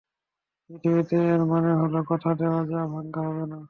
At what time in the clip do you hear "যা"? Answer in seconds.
2.65-2.81